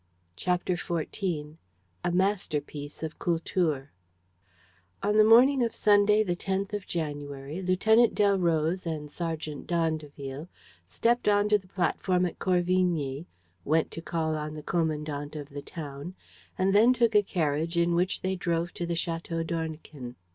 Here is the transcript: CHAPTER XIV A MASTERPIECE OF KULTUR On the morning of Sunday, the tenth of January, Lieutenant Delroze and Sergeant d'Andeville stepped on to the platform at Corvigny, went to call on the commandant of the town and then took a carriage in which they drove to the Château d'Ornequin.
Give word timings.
CHAPTER 0.35 0.73
XIV 0.75 1.57
A 2.03 2.11
MASTERPIECE 2.11 3.03
OF 3.03 3.19
KULTUR 3.19 3.91
On 5.03 5.15
the 5.15 5.23
morning 5.23 5.61
of 5.63 5.75
Sunday, 5.75 6.23
the 6.23 6.35
tenth 6.35 6.73
of 6.73 6.87
January, 6.87 7.61
Lieutenant 7.61 8.15
Delroze 8.15 8.87
and 8.87 9.11
Sergeant 9.11 9.67
d'Andeville 9.67 10.47
stepped 10.87 11.27
on 11.27 11.49
to 11.49 11.59
the 11.59 11.67
platform 11.67 12.25
at 12.25 12.39
Corvigny, 12.39 13.27
went 13.63 13.91
to 13.91 14.01
call 14.01 14.35
on 14.35 14.55
the 14.55 14.63
commandant 14.63 15.35
of 15.35 15.49
the 15.49 15.61
town 15.61 16.15
and 16.57 16.73
then 16.73 16.93
took 16.93 17.13
a 17.15 17.21
carriage 17.21 17.77
in 17.77 17.93
which 17.93 18.21
they 18.23 18.35
drove 18.35 18.73
to 18.73 18.87
the 18.87 18.95
Château 18.95 19.45
d'Ornequin. 19.45 20.15